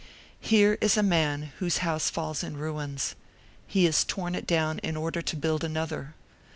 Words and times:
Here 0.39 0.79
is 0.81 0.97
a 0.97 1.03
man 1.03 1.51
whose 1.59 1.77
house 1.85 2.09
falls 2.09 2.41
in 2.41 2.57
ruins; 2.57 3.13
he 3.67 3.85
has 3.85 4.03
torn 4.03 4.33
it 4.33 4.47
down 4.47 4.79
in 4.79 4.97
order 4.97 5.21
to 5.21 5.35
build 5.35 5.63
another. 5.63 6.15